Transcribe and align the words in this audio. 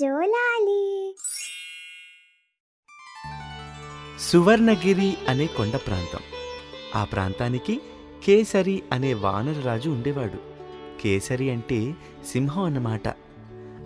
జోలాలి. 0.00 1.16
సువర్ణగిరి 4.20 5.16
అనే 5.28 5.46
కొండ 5.46 5.76
ప్రాంతం. 5.76 6.18
ఆ 6.96 7.04
ప్రాంతానికి 7.04 7.80
కేసరి 8.24 8.82
అనే 8.92 9.14
వానరరాజు 9.14 9.90
ఉండేవాడు. 9.90 10.38
కేసరి 11.02 11.50
అంటే 11.50 11.94
సింహం 12.26 12.62
అన్నమాట. 12.62 13.08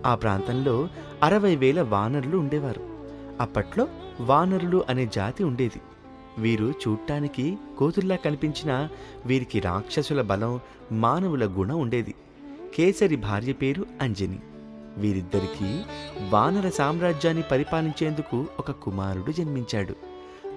ఆ 0.06 0.14
ప్రాంతంలో 0.14 0.88
అరవై 1.22 1.56
వేల 1.56 1.82
వానరులు 1.82 2.36
ఉండేవారు. 2.36 3.08
అప్పట్లో 3.40 3.88
వానరులు 4.20 4.84
అనే 4.88 5.06
జాతి 5.06 5.44
ఉండేది. 5.44 5.80
వీరు 6.38 6.74
చూడటానికి 6.88 7.58
కోతుల్లా 7.78 8.16
కనిపించినా 8.16 8.88
వీరికి 9.26 9.60
రాక్షసుల 9.60 10.22
బలం 10.22 10.60
మానవుల 10.92 11.44
గుణం 11.44 11.80
ఉండేది. 11.80 12.14
కేసరి 12.74 13.16
భార్య 13.16 13.52
పేరు 13.52 13.86
అంజని. 14.00 14.38
వీరిద్దరికీ 14.96 15.80
వానర 16.28 16.68
సామ్రాజ్యాన్ని 16.68 17.42
పరిపాలించేందుకు 17.42 18.46
ఒక 18.58 18.70
కుమారుడు 18.70 19.32
జన్మించాడు. 19.32 19.94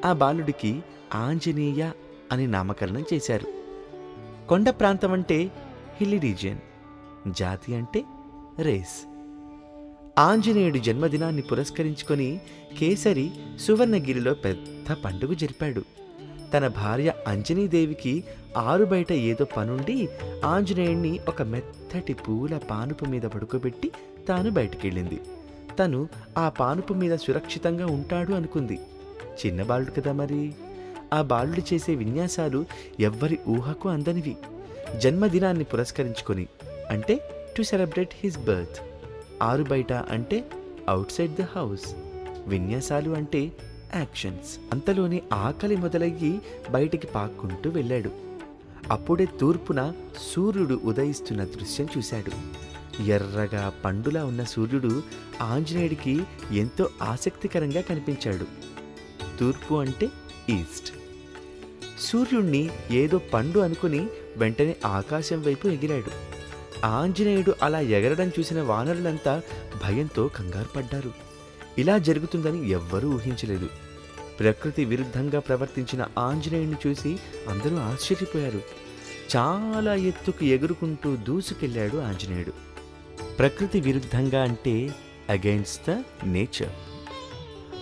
ఆ 0.05 0.13
బాలుడికి 0.13 0.83
ఆంజనేయ 1.15 1.91
అని 2.31 2.47
నామకరణం 2.47 3.03
చేశారు. 3.13 3.47
కొండ 4.47 4.69
ప్రాంతం 4.69 5.13
అంటే 5.13 5.51
హిల్లీ 5.99 6.19
రీజియన్ 6.19 6.59
జాతి 7.27 7.75
అంటే 7.75 8.03
రేస్. 8.59 9.07
ఆంజనేయుడి 10.19 10.79
జన్మదినాన్ని 10.79 11.41
పురస్కరించుకొని 11.41 12.41
కేసరి 12.79 13.31
సువర్ణగిరిలో 13.59 14.33
పెద్ద 14.33 14.91
పండుగ 14.91 15.33
జరిపాడు. 15.33 15.83
తన 16.53 16.67
భార్య 16.67 17.13
అంజనీదేవికి 17.27 18.23
ఆరు 18.57 18.85
బయట 18.85 19.11
ఏదో 19.11 19.45
పనుండి 19.45 20.09
ఆంజనేయుణ్ణి 20.45 21.19
ఒక 21.27 21.41
మెత్తటి 21.41 22.13
పూల 22.13 22.57
పానుపు 22.57 23.05
మీద 23.05 23.21
పడుకోబెట్టి 23.21 23.91
తాను 24.27 24.51
బయటికెళ్ళింది. 24.51 25.19
తను 25.79 26.09
ఆ 26.37 26.49
పానుపు 26.49 26.93
మీద 26.93 27.15
సురక్షితంగా 27.15 27.85
ఉంటాడు 27.85 28.33
అనుకుంది. 28.33 28.79
చిన్న 29.45 29.63
బాలుడు 29.63 29.91
కదా 29.91 30.11
మరి? 30.11 30.53
ఆ 31.13 31.21
బాలుడు 31.21 31.73
చేసే 31.73 31.95
విన్యాసాలు 31.95 32.65
ఎవ్వరి 32.99 33.39
ఊహకు 33.47 33.89
అందనివి. 33.89 34.37
జన్మదినాన్ని 34.99 35.63
పురస్కరించుకొని 35.63 36.47
అంటే 36.89 37.21
టు 37.57 37.63
సెలబ్రేట్ 37.63 38.09
హిస్ 38.23 38.37
బర్త్ 38.37 38.81
ఆరు 39.43 39.63
బయట 39.63 39.93
అంటే 39.93 40.43
అవుట్ 40.89 41.11
సైడ్ 41.11 41.35
ద 41.35 41.41
హౌస్ 41.41 41.95
విన్యాసాలు 42.47 43.11
అంటే 43.11 43.51
యాక్షన్స్. 43.95 44.59
అంతలోనే 44.71 45.21
ఆకలి 45.33 45.75
మొదలయ్యి 45.75 46.41
బయటికి 46.71 47.07
పాక్కుంటూ 47.07 47.69
వెళ్ళాడు. 47.69 48.11
అప్పుడే 48.91 49.27
తూర్పున 49.39 49.93
సూర్యుడు 50.35 50.81
ఉదయిస్తున్న 50.85 51.43
దృశ్యం 51.43 51.87
చూశాడు. 51.97 52.31
ఎర్రగా 53.01 53.73
పండులా 53.85 54.25
ఉన్న 54.25 54.43
సూర్యుడు 54.43 55.03
ఆంజనేయుడికి 55.41 56.23
ఎంతో 56.51 56.89
ఆసక్తికరంగా 57.01 57.81
కనిపించాడు. 57.81 58.45
తూర్పు 59.39 59.75
అంటే 59.75 60.09
ఈస్ట్. 60.49 60.93
సూర్యుణ్ణి 61.99 62.69
ఏదో 62.91 63.17
పండు 63.17 63.59
అనుకుని 63.59 64.07
వెంటనే 64.37 64.75
ఆకాశం 64.85 65.41
వైపు 65.41 65.67
ఎగిరాడు. 65.67 66.27
ఆంజనేయుడు 66.85 67.55
అలా 67.61 67.79
ఎగరడం 67.79 68.31
చూసిన 68.39 68.61
వానరులంతా 68.61 69.41
భయంతో 69.83 70.27
కంగారు 70.27 70.67
పడ్డారు 70.75 71.26
ఇలా 71.77 71.97
జరుగుతుందని 71.97 72.69
ఎవ్వరూ 72.69 73.13
ఊహించలేదు. 73.15 73.69
ప్రకృతి 74.39 74.85
విరుద్ధంగా 74.85 75.39
ప్రవర్తించిన 75.39 76.05
ఆంజనేయుడిని 76.19 76.77
చూసి 76.87 77.19
అందరూ 77.49 77.77
ఆశ్చర్యపోయారు. 77.77 78.61
చాలా 79.35 79.95
ఎత్తుకు 79.95 80.45
ఎగురుకుంటూ 80.45 81.15
దూసుకెళ్ళాడు 81.15 81.97
ఆంజనేయుడు. 81.97 82.53
ప్రకృతి 83.39 83.79
విరుద్ధంగా 83.81 84.43
అంటే 84.43 84.95
అగైన్స్ 85.29 85.79
ద 85.87 85.89
నేచర్ 86.23 86.75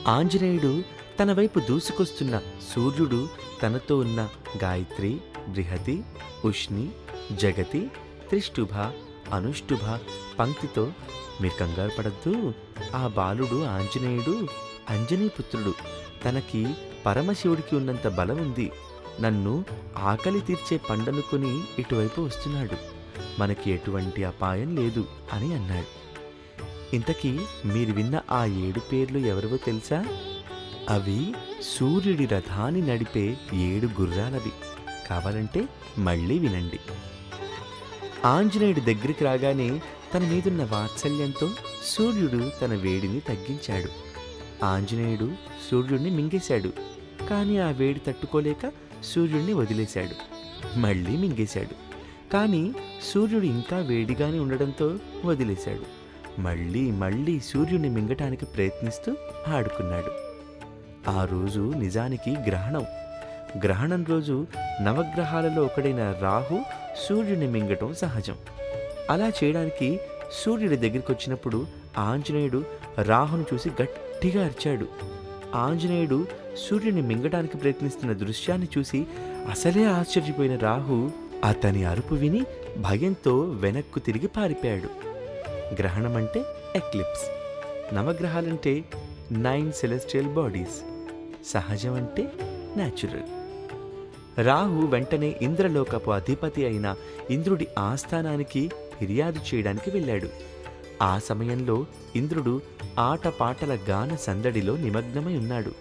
ఆంజనేయుడు 0.08 0.84
తన 1.20 1.34
వైపు 1.34 1.60
దూసుకొస్తున్న 1.60 2.42
సూర్యుడు 2.76 3.28
తనతో 3.64 3.98
ఉన్న 3.98 4.30
గాయత్రి 4.64 5.18
బృహతి 5.48 6.04
ఉష్ణి 6.46 6.90
జగతి 7.32 7.88
త్రిష్టుభ 8.28 8.74
అనుష్టుభ 9.34 10.00
పంక్తితో 10.40 10.92
మీరు 11.42 11.60
కంగారు 11.60 11.92
పడద్దు. 11.98 12.54
ఆ 12.96 13.08
బాలుడు 13.08 13.64
ఆంజనేయుడు 13.64 14.48
అంజనీపుత్రుడు 14.90 15.74
తనకి 16.26 16.74
పరమశివుడికి 17.06 17.76
ఉన్నంత 17.76 18.08
బలం 18.08 18.38
ఉంది. 18.38 18.72
నన్ను 19.22 19.66
ఆకలి 19.98 20.40
తీర్చే 20.40 20.78
పండనుకొని 20.78 21.64
ఇటువైపు 21.80 22.22
వస్తున్నాడు. 22.22 22.96
మనకి 23.40 23.72
ఎటువంటి 23.72 24.24
అపాయం 24.24 24.76
లేదు 24.76 25.06
అని 25.34 25.56
అన్నాడు. 25.56 26.06
ఇంతకీ 26.96 27.40
మీరు 27.66 27.94
విన్న 27.94 28.22
ఆ 28.32 28.46
ఏడు 28.46 28.80
పేర్లు 28.80 29.18
ఎవరివో 29.18 29.58
తెలుసా? 29.58 30.06
అవి 30.90 31.34
సూర్యుడి 31.62 32.26
రథాన్ని 32.26 32.82
నడిపే 32.82 33.38
ఏడు 33.54 34.02
గుర్రాలవి. 34.02 34.52
కావాలంటే 35.10 35.70
మళ్ళీ 35.98 36.40
వినండి. 36.40 36.80
ఆంజనేయుడి 38.26 38.82
దగ్గరికి 38.82 39.24
రాగానే 39.24 39.82
తన 40.14 40.20
మీదున్న 40.20 40.64
వాత్సల్యంతో 40.64 41.50
సూర్యుడు 41.86 42.52
తన 42.62 42.74
వేడిని 42.74 43.20
తగ్గించాడు. 43.20 43.90
ఆంజనేయుడు 44.66 45.32
సూర్యుడిని 45.72 46.10
మింగేశాడు 46.10 46.74
కానీ 47.30 47.58
ఆ 47.58 47.72
వేడి 47.72 48.00
తట్టుకోలేక 48.00 48.72
సూర్యుడిని 49.04 49.54
వదిలేశాడు 49.54 50.36
మళ్ళీ 50.80 51.18
మింగేశాడు. 51.18 51.76
కానీ 52.34 52.74
సూర్యుడు 53.14 53.46
ఇంకా 53.46 53.78
వేడిగానే 53.78 54.40
ఉండడంతో 54.40 54.98
వదిలేశాడు. 55.26 56.06
మళ్ళీ 56.42 56.92
మళ్ళీ 56.92 57.40
సూర్యుడిని 57.40 57.90
మింగటానికి 57.90 58.46
ప్రయత్నిస్తూ 58.46 59.16
ఆడుకున్నాడు. 59.48 60.12
ఆ 61.10 61.26
రోజు 61.26 61.74
నిజానికి 61.76 62.32
గ్రహణం. 62.32 62.86
గ్రహణం 63.64 64.06
రోజు 64.06 64.48
నవగ్రహాలలో 64.82 65.64
ఒకడైన 65.64 66.16
రాహు 66.22 66.85
సూర్యుని 66.98 67.48
మింగటం 67.48 67.94
సహజం. 67.94 68.36
అలా 69.10 69.32
చేయడానికి 69.44 70.00
సూర్యుడి 70.32 70.78
దగ్గరికి 70.78 71.12
వచ్చినప్పుడు 71.12 71.68
ఆంజనేయుడు 71.98 72.64
రాహును 73.02 73.46
చూసి 73.54 73.70
గట్టిగా 73.70 74.46
అరిచాడు. 74.46 74.88
ఆంజనేయుడు 75.56 76.28
సూర్యుని 76.70 77.02
మింగటానికి 77.02 77.58
ప్రయత్నిస్తున్న 77.58 78.14
దృశ్యాన్ని 78.14 78.68
చూసి 78.78 79.06
అసలే 79.52 79.84
ఆశ్చర్యపోయిన 79.84 80.58
రాహు 80.58 81.12
అతని 81.44 81.84
అరుపు 81.84 82.16
విని 82.16 82.42
భయంతో 82.78 83.40
వెనక్కు 83.40 84.00
తిరిగి 84.00 84.28
పారిపోయాడు. 84.28 84.90
గ్రహణం 85.76 86.16
అంటే 86.16 86.44
ఎక్లిప్స్. 86.76 87.30
నవగ్రహాలంటే 87.96 88.84
నైన్ 89.32 89.72
సెలెస్టియల్ 89.72 90.28
బాడీస్. 90.28 90.84
సహజం 91.52 91.94
అంటే 91.94 92.32
న్యాచురల్. 92.76 93.35
రాహు 94.42 94.86
వెంటనే 94.86 95.40
ఇంద్రలోకపు 95.42 96.12
అధిపతి 96.12 96.66
అయిన 96.66 96.96
ఇంద్రుడి 97.30 97.68
ఆస్థానానికి 97.78 98.72
ఫిర్యాదు 99.00 99.40
చేయడానికి 99.40 99.90
వెళ్ళాడు. 99.90 100.30
ఆ 101.02 101.20
సమయంలో 101.20 101.86
ఇంద్రుడు 102.16 102.62
ఆటపాటల 103.00 103.78
గాన 103.90 104.16
సందడిలో 104.16 104.78
నిమగ్నమై 104.78 105.38
ఉన్నాడు. 105.38 105.72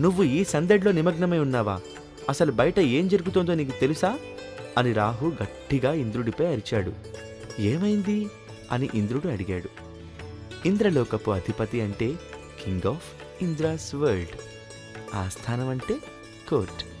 నువ్వు 0.00 0.22
ఈ 0.22 0.44
సందడిలో 0.44 0.92
నిమగ్నమై 0.92 1.38
ఉన్నావా? 1.38 1.80
అసలు 2.28 2.52
బయట 2.52 2.78
ఏం 2.78 3.08
జరుగుతోందో 3.08 3.54
నీకు 3.54 3.80
తెలుసా 3.80 4.18
అని 4.78 4.92
రాహు 4.92 5.32
గట్టిగా 5.42 5.92
ఇంద్రుడిపై 5.92 6.46
అరిచాడు. 6.46 6.92
ఏమైంది 7.60 8.26
అని 8.72 8.88
ఇంద్రుడు 8.94 9.28
అడిగాడు. 9.28 9.68
ఇంద్రలోకపు 10.68 11.30
అధిపతి 11.30 11.80
అంటే 11.80 12.14
కింగ్ 12.64 12.88
ఆఫ్ 12.88 13.04
ఇంద్రాస్ 13.42 13.94
వరల్డ్. 13.94 14.28
ఆస్థానం 15.14 15.68
అంటే 15.68 15.96
కోర్ట్. 16.50 16.97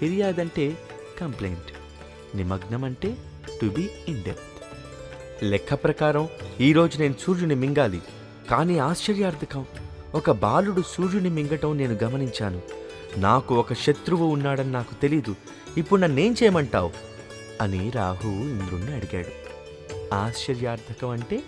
ఫిర్యాదంటే 0.00 0.78
కంప్లైంట్. 1.20 1.72
నిమగ్నం 2.36 2.84
అంటే 2.84 3.16
టు 3.62 3.66
బి 3.66 3.90
ఇన్ 4.08 4.22
డెప్త్. 4.22 4.74
లెక్క 5.44 5.74
ప్రకారం 5.74 6.28
ఈరోజు 6.60 6.98
నేను 6.98 7.14
సూర్యుని 7.20 7.54
మింగాలి. 7.54 8.02
కానీ 8.50 8.78
ఆశ్చర్యార్థకం. 8.78 9.66
ఒక 10.14 10.30
బాలుడు 10.30 10.82
సూర్యుని 10.82 11.28
మింగటం 11.28 11.76
నేను 11.76 11.98
గమనించాను. 12.04 12.62
నాకు 13.16 13.54
ఒక 13.54 13.72
శత్రువు 13.72 14.26
ఉన్నాడని 14.26 14.72
నాకు 14.72 14.94
తెలీదు. 14.94 15.36
ఇప్పుడు 15.76 16.00
నన్నేం 16.00 16.34
చేయమంటావు? 16.42 16.90
అని 17.60 17.90
రాహు 17.90 18.28
ఇంద్రుణ్ణి 18.28 18.94
అడిగాడు. 18.94 19.48
ఆశ్చర్యార్థకం 20.14 21.08
అంటే 21.08 21.42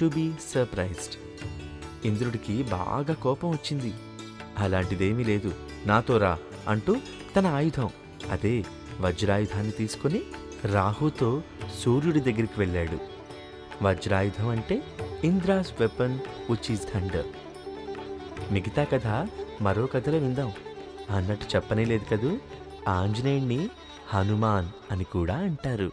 టు 0.00 0.10
బీ 0.14 0.32
సర్ప్రైజ్డ్. 0.54 1.14
ఇంద్రుడికి 2.06 2.62
బాగా 2.62 3.14
కోపం 3.14 3.50
వచ్చింది. 3.50 3.94
అలాంటిదేమీ 4.58 5.24
లేదు. 5.24 5.54
నాతో 5.86 6.16
రా 6.16 6.38
అంటూ 6.68 6.96
తన 7.36 7.46
ఆయుధం. 7.46 7.90
అదే 8.30 8.64
వజ్రాయుధాన్ని 9.00 9.72
తీసుకుని 9.72 10.22
రాహుతో 10.64 11.42
సూర్యుడి 11.78 12.20
దగ్గరికి 12.20 12.52
వెళ్ళాడు. 12.58 12.98
వజ్రాయుధం 13.84 14.48
అంటే 14.48 14.82
Indra's 15.24 15.80
weapon 15.80 16.18
which 16.50 16.72
is 16.72 16.92
thunder 16.94 17.26
మిగతా 18.52 18.84
కథ 18.84 19.28
మరో 19.62 19.86
కథలో 19.86 20.18
విందాం. 20.18 20.52
అన్నట్టు 21.10 21.44
చెప్పనే 21.44 21.84
లేదు 21.84 22.04
కదూ? 22.14 22.38
ఆంజనేయుణ్ణి 22.88 23.70
హనుమాన్ 24.08 24.68
అని 24.90 25.04
కూడా 25.04 25.36
అంటారు. 25.36 25.92